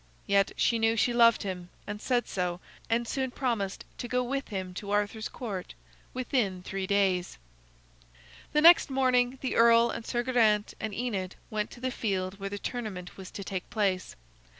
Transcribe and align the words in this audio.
Yet, 0.25 0.51
she 0.57 0.79
knew 0.79 0.95
she 0.95 1.13
loved 1.13 1.43
him, 1.43 1.69
and 1.85 2.01
said 2.01 2.27
so, 2.27 2.59
and 2.89 3.07
soon 3.07 3.29
promised 3.29 3.85
to 3.99 4.07
go 4.07 4.23
with 4.23 4.47
him 4.47 4.73
to 4.73 4.89
Arthur's 4.89 5.29
Court 5.29 5.75
within 6.11 6.63
three 6.63 6.87
days. 6.87 7.37
The 8.51 8.61
next 8.61 8.89
morning, 8.89 9.37
the 9.41 9.55
earl 9.55 9.91
and 9.91 10.03
Sir 10.03 10.23
Geraint 10.23 10.73
and 10.79 10.91
Enid 10.91 11.35
went 11.51 11.69
to 11.69 11.79
the 11.79 11.91
field 11.91 12.39
where 12.39 12.49
the 12.49 12.57
tournament 12.57 13.15
was 13.15 13.29
to 13.29 13.43
take 13.43 13.69
place. 13.69 14.15